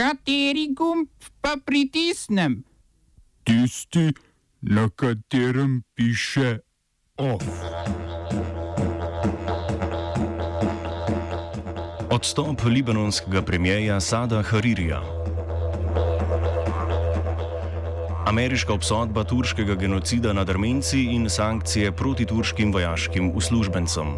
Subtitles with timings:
[0.00, 1.08] Kateri gumb
[1.44, 2.64] pa pritisnem?
[3.44, 4.12] Tisti,
[4.62, 6.58] na katerem piše
[7.16, 7.44] OF.
[12.10, 15.02] Odstop libanonskega premijeja Sada Haririja.
[18.26, 24.16] Ameriška obsodba turškega genocida nad Armenci in sankcije proti turškim vojaškim uslužbencem.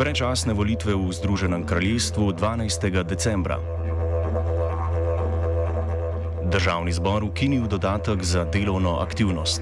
[0.00, 3.04] Prečasne volitve v Združenem kraljestvu 12.
[3.04, 3.60] decembra.
[6.48, 9.60] Državni zbor ukinil dodatek za delovno aktivnost.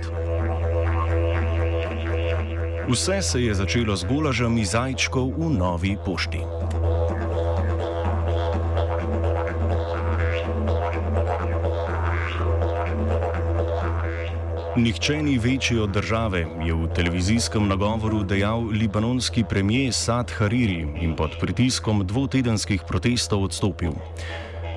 [2.86, 6.46] Vse se je začelo z golažami zajčkov v novi pošti.
[14.78, 21.16] Nihče ni večji od države, je v televizijskem nagovoru dejal libanonski premijer Sad Hariri in
[21.16, 23.92] pod pritiskom dvotedenskih protestov odstopil.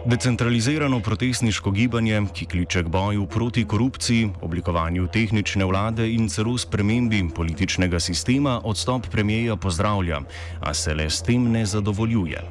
[0.05, 7.21] Decentralizirano protestniško gibanje, ki kliče k boju proti korupciji, oblikovanju tehnične vlade in celo spremembi
[7.35, 10.21] političnega sistema, odstop premijeja pozdravlja,
[10.61, 12.41] a se le s tem ne zadovoljuje.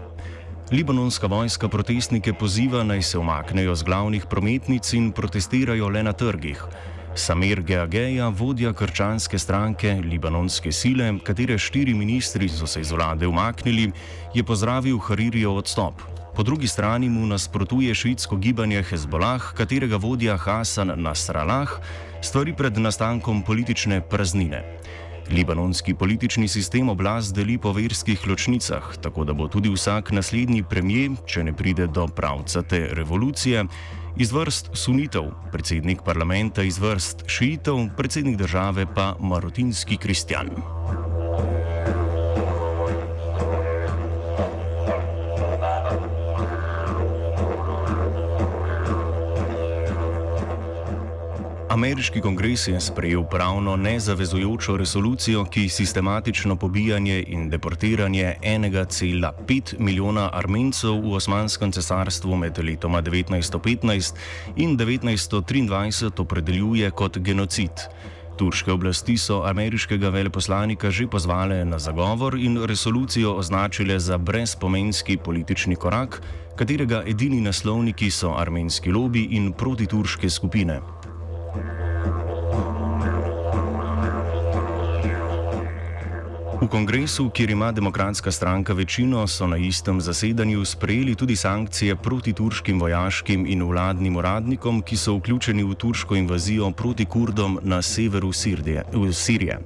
[0.72, 6.64] Libanonska vojska protestnike poziva naj se umaknejo z glavnih prometnic in protestirajo le na trgih.
[7.14, 13.90] Samir Geageja, vodja krčanske stranke Libanonske sile, katere štiri ministri so se iz vlade umaknili,
[14.34, 16.02] je pozdravil Haririjev odstop.
[16.36, 21.68] Po drugi strani mu nasprotuje švedsko gibanje Hezbollah, katerega vodja Hasan Nasrallah
[22.22, 24.62] stvari pred nastankom politične praznine.
[25.30, 31.10] Libanonski politični sistem oblast deli po verskih ločnicah, tako da bo tudi vsak naslednji premijer,
[31.26, 33.64] če ne pride do pravca te revolucije,
[34.16, 40.50] iz vrst sunitev, predsednik parlamenta iz vrst šiitev, predsednik države pa marotinski kristjan.
[51.70, 60.98] Ameriški kongres je sprejel pravno nezavezujočo resolucijo, ki sistematično pobijanje in deportiranje 1,5 milijona armencev
[61.04, 64.14] v Osmanskem cesarstvu med letoma 1915
[64.56, 67.86] in 1923 opredeljuje kot genocid.
[68.36, 75.76] Turške oblasti so ameriškega veleposlanika že pozvale na zagovor in resolucijo označile za brezpomenski politični
[75.76, 76.22] korak,
[76.56, 80.80] katerega edini naslovniki so armenski lobi in protiturške skupine.
[86.60, 92.32] V kongresu, kjer ima demokratska stranka večino, so na istem zasedanju sprejeli tudi sankcije proti
[92.32, 98.32] turškim vojaškim in vladnim uradnikom, ki so vključeni v turško invazijo proti Kurdom na severu
[98.32, 99.58] Sirije.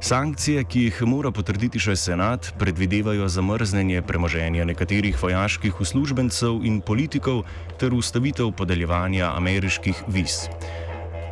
[0.00, 7.46] Sankcije, ki jih mora potrditi še senat, predvidevajo zamrznjenje premoženja nekaterih vojaških uslužbencev in politikov
[7.80, 10.44] ter ustavitev podeljevanja ameriških viz.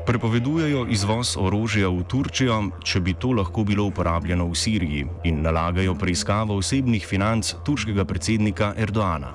[0.06, 5.96] Prepovedujejo izvoz orožja v Turčijo, če bi to lahko bilo uporabljeno v Siriji, in nalagajo
[5.98, 9.32] preiskavo osebnih financ turškega predsednika Erdoana.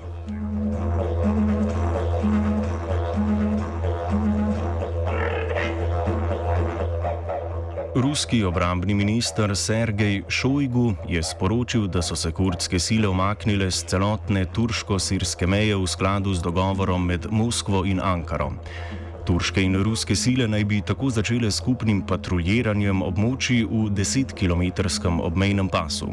[7.95, 14.45] Ruski obrambni minister Sergej Šojgu je sporočil, da so se kurdske sile omaknile z celotne
[14.47, 18.53] turško-sirske meje v skladu z dogovorom med Moskvo in Ankaro.
[19.25, 26.09] Turške in ruske sile naj bi tako začele skupnim patruljiranjem območij v 10-kilometrskem obmejnem pasu.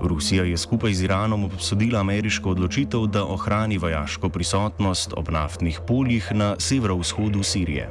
[0.00, 6.32] Rusija je skupaj z Iranom obsodila ameriško odločitev, da ohrani vojaško prisotnost ob naftnih poljih
[6.32, 7.88] na severovzhodu Sirije.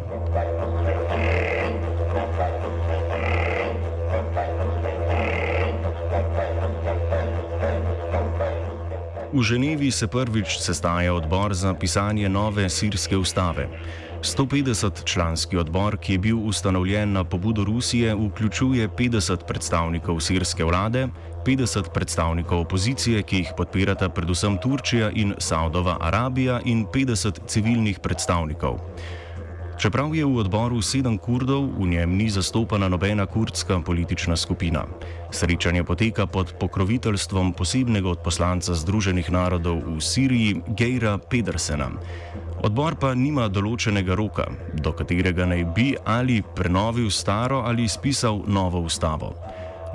[9.33, 13.69] V Ženevi se prvič sestaja odbor za pisanje nove sirske ustave.
[14.23, 21.07] 150-članski odbor, ki je bil ustanovljen na pobudo Rusije, vključuje 50 predstavnikov sirske vlade,
[21.45, 28.79] 50 predstavnikov opozicije, ki jih podpirata predvsem Turčija in Saudova Arabija, in 50 civilnih predstavnikov.
[29.79, 34.83] Čeprav je v odboru sedem kurdov, v njem ni zastopana nobena kurdska politična skupina.
[35.31, 41.87] Srečanje poteka pod pokroviteljstvom posebnega odposlanca Združenih narodov v Siriji, Geira Pedersena.
[42.59, 48.83] Odbor pa nima določenega roka, do katerega naj bi ali prenovil staro ali spisal novo
[48.83, 49.31] ustavo.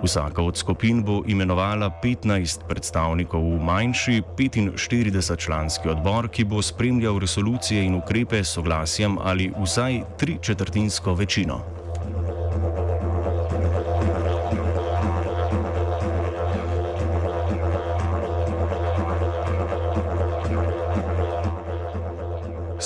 [0.02, 7.84] Vsaka od skupin bo imenovala 15 predstavnikov v manjši 45-članski odbor, ki bo spremljal resolucije
[7.84, 11.83] in ukrepe s soglasjem ali vsaj tri četrtinsko večino.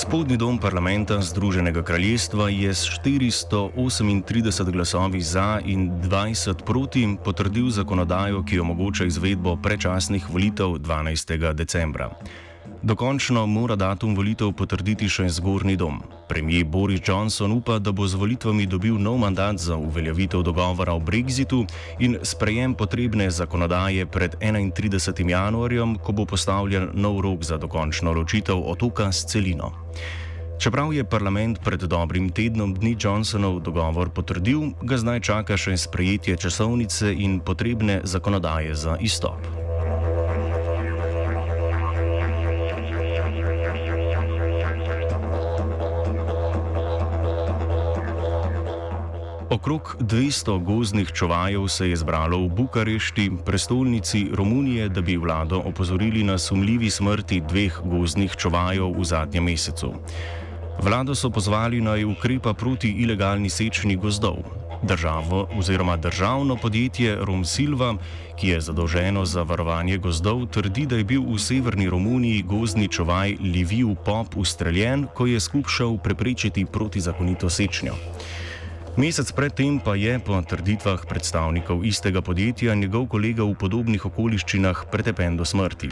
[0.09, 8.41] Spodnji dom parlamenta Združenega kraljestva je s 438 glasovi za in 20 proti potrdil zakonodajo,
[8.43, 11.53] ki omogoča izvedbo predčasnih volitev 12.
[11.53, 12.09] decembra.
[12.83, 15.97] Dokončno mora datum volitev potrditi še zgornji dom.
[16.31, 21.03] Premijer Boris Johnson upa, da bo z volitvami dobil nov mandat za uveljavitev dogovora o
[21.03, 21.65] brexitu
[21.99, 25.27] in sprejem potrebne zakonodaje pred 31.
[25.27, 29.75] januarjem, ko bo postavljen nov rok za dokončno ločitev otoka s celino.
[30.59, 36.39] Čeprav je parlament pred dobrim tednom dni Johnsonov dogovor potrdil, ga zdaj čaka še sprejetje
[36.47, 39.58] časovnice in potrebne zakonodaje za izstop.
[49.49, 56.23] Okrog 200 gozdnih čuvajev se je zbralo v Bukarešti, prestolnici Romunije, da bi vlado opozorili
[56.23, 59.95] na sumljivi smrti dveh gozdnih čuvajev v zadnjem mesecu.
[60.83, 64.37] Vlado so pozvali naj ukrepa proti ilegalni sečni gozdov.
[64.83, 67.95] Državo oziroma državno podjetje Romsilva,
[68.37, 73.37] ki je zadolženo za varovanje gozdov, trdi, da je bil v severni Romuniji gozdni čuvaj
[73.41, 77.97] Liviu Pop ustreljen, ko je skušal preprečiti protizakonito sečnjo.
[78.97, 85.37] Mesec predtem pa je, po trditvah predstavnikov istega podjetja, njegov kolega v podobnih okoliščinah pretepen
[85.37, 85.91] do smrti.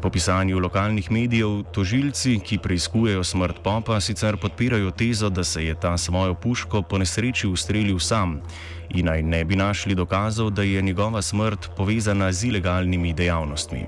[0.00, 5.74] Po pisanju lokalnih medijev, tožilci, ki preizkujejo smrt Popa, sicer podpirajo tezo, da se je
[5.74, 8.40] ta svojo puško po nesreči ustrelil sam
[8.90, 13.84] in naj ne bi našli dokazov, da je njegova smrt povezana z ilegalnimi dejavnostmi.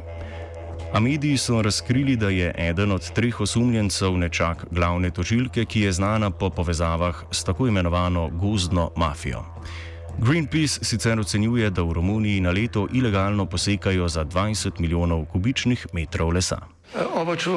[0.92, 5.92] A mediji so razkrili, da je eden od treh osumljencev nečak glavne tožilke, ki je
[5.92, 9.44] znana po povezavah s tako imenovano gozdno mafijo.
[10.18, 16.28] Greenpeace sicer ocenjuje, da v Romuniji na leto ilegalno posekajo za 20 milijonov kubičnih metrov
[16.28, 16.60] lesa.
[17.14, 17.50] Oba, če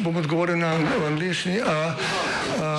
[0.00, 0.72] bom odgovoril na
[1.06, 1.60] angliški.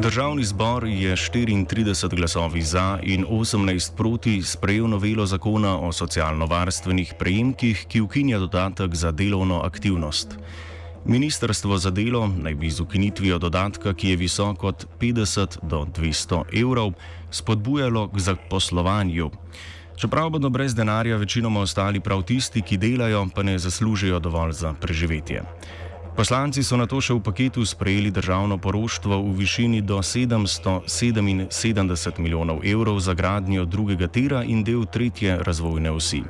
[0.00, 7.84] Državni zbor je 34 glasovi za in 18 proti sprejel novelo zakona o socialno-varstvenih prejemkih,
[7.88, 10.38] ki ukinja dodatek za delovno aktivnost.
[11.04, 16.42] Ministrstvo za delo naj bi z ukinitvijo dodatka, ki je visok od 50 do 200
[16.62, 16.92] evrov,
[17.30, 19.30] spodbujalo k zaposlovanju.
[19.96, 24.72] Čeprav bodo brez denarja večinoma ostali prav tisti, ki delajo, pa ne zaslužijo dovolj za
[24.72, 25.42] preživetje.
[26.16, 32.60] Poslanci so na to še v paketu sprejeli državno poroštvo v višini do 777 milijonov
[32.66, 36.22] evrov za gradnjo drugega tira in del tretje razvojne osi.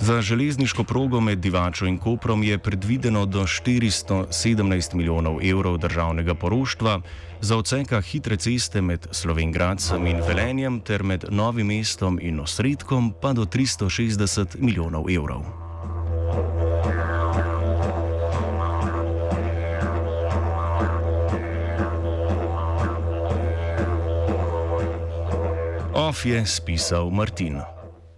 [0.00, 7.00] Za železniško progo med Divačo in Koprom je predvideno do 417 milijonov evrov državnega poroštva,
[7.40, 13.32] za odseka hitre ceste med Slovengradcem in Velenjem ter med Novim mestom in Osredkom pa
[13.32, 15.63] do 360 milijonov evrov.
[26.04, 27.73] Of je spisal Martin.